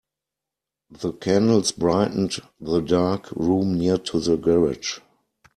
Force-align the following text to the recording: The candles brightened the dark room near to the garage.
The 0.89 1.13
candles 1.13 1.71
brightened 1.71 2.37
the 2.59 2.81
dark 2.81 3.29
room 3.33 3.77
near 3.77 3.99
to 3.99 4.19
the 4.19 4.35
garage. 4.35 4.97